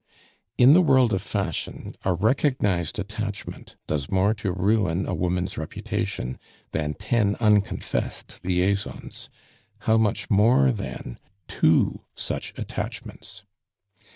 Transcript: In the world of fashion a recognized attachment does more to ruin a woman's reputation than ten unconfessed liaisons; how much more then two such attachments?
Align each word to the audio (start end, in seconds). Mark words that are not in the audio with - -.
In 0.57 0.73
the 0.73 0.81
world 0.81 1.13
of 1.13 1.21
fashion 1.21 1.93
a 2.03 2.15
recognized 2.15 2.97
attachment 2.97 3.75
does 3.85 4.09
more 4.09 4.33
to 4.33 4.51
ruin 4.51 5.05
a 5.05 5.13
woman's 5.13 5.59
reputation 5.59 6.39
than 6.71 6.95
ten 6.95 7.35
unconfessed 7.39 8.41
liaisons; 8.43 9.29
how 9.81 9.97
much 9.97 10.27
more 10.27 10.71
then 10.71 11.19
two 11.47 12.01
such 12.15 12.51
attachments? 12.57 13.43